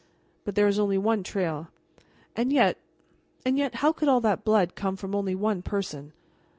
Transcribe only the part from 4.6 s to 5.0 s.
come